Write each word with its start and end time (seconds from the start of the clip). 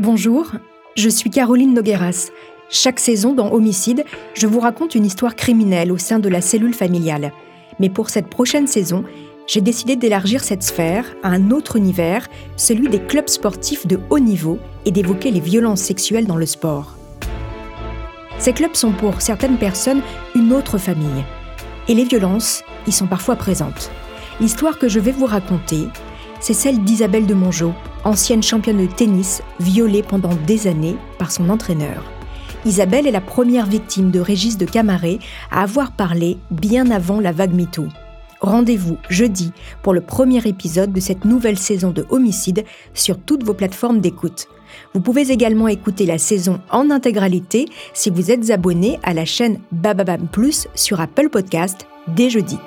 Bonjour, 0.00 0.52
je 0.96 1.08
suis 1.08 1.28
Caroline 1.28 1.74
Nogueras. 1.74 2.30
Chaque 2.70 3.00
saison 3.00 3.34
dans 3.34 3.50
Homicide, 3.50 4.04
je 4.32 4.46
vous 4.46 4.60
raconte 4.60 4.94
une 4.94 5.04
histoire 5.04 5.34
criminelle 5.34 5.90
au 5.90 5.98
sein 5.98 6.20
de 6.20 6.28
la 6.28 6.40
cellule 6.40 6.72
familiale. 6.72 7.32
Mais 7.80 7.88
pour 7.88 8.08
cette 8.08 8.28
prochaine 8.28 8.68
saison, 8.68 9.02
j'ai 9.48 9.60
décidé 9.60 9.96
d'élargir 9.96 10.44
cette 10.44 10.62
sphère 10.62 11.16
à 11.24 11.30
un 11.30 11.50
autre 11.50 11.74
univers, 11.74 12.28
celui 12.56 12.88
des 12.88 13.00
clubs 13.00 13.28
sportifs 13.28 13.88
de 13.88 13.98
haut 14.08 14.20
niveau 14.20 14.60
et 14.84 14.92
d'évoquer 14.92 15.32
les 15.32 15.40
violences 15.40 15.82
sexuelles 15.82 16.28
dans 16.28 16.36
le 16.36 16.46
sport. 16.46 16.96
Ces 18.38 18.52
clubs 18.52 18.76
sont 18.76 18.92
pour 18.92 19.20
certaines 19.20 19.58
personnes 19.58 20.02
une 20.36 20.52
autre 20.52 20.78
famille. 20.78 21.24
Et 21.88 21.94
les 21.94 22.04
violences 22.04 22.62
y 22.86 22.92
sont 22.92 23.08
parfois 23.08 23.34
présentes. 23.34 23.90
L'histoire 24.40 24.78
que 24.78 24.88
je 24.88 25.00
vais 25.00 25.10
vous 25.10 25.26
raconter, 25.26 25.88
c'est 26.38 26.54
celle 26.54 26.84
d'Isabelle 26.84 27.26
de 27.26 27.34
Mongeau, 27.34 27.72
ancienne 28.04 28.42
championne 28.42 28.86
de 28.86 28.92
tennis, 28.92 29.42
violée 29.60 30.02
pendant 30.02 30.34
des 30.46 30.66
années 30.66 30.96
par 31.18 31.30
son 31.30 31.48
entraîneur. 31.50 32.04
Isabelle 32.64 33.06
est 33.06 33.12
la 33.12 33.20
première 33.20 33.66
victime 33.66 34.10
de 34.10 34.20
Régis 34.20 34.58
de 34.58 34.66
Camaret 34.66 35.18
à 35.50 35.62
avoir 35.62 35.92
parlé 35.92 36.38
bien 36.50 36.90
avant 36.90 37.20
la 37.20 37.32
vague 37.32 37.54
MeToo. 37.54 37.86
Rendez-vous 38.40 38.98
jeudi 39.08 39.52
pour 39.82 39.92
le 39.92 40.00
premier 40.00 40.46
épisode 40.46 40.92
de 40.92 41.00
cette 41.00 41.24
nouvelle 41.24 41.58
saison 41.58 41.90
de 41.90 42.06
Homicide 42.10 42.64
sur 42.94 43.18
toutes 43.18 43.44
vos 43.44 43.54
plateformes 43.54 44.00
d'écoute. 44.00 44.46
Vous 44.94 45.00
pouvez 45.00 45.30
également 45.30 45.68
écouter 45.68 46.06
la 46.06 46.18
saison 46.18 46.60
en 46.70 46.90
intégralité 46.90 47.66
si 47.94 48.10
vous 48.10 48.30
êtes 48.30 48.50
abonné 48.50 48.98
à 49.02 49.14
la 49.14 49.24
chaîne 49.24 49.58
Bababam 49.72 50.28
Plus 50.28 50.68
sur 50.74 51.00
Apple 51.00 51.30
Podcast 51.30 51.86
dès 52.06 52.30
jeudi. 52.30 52.58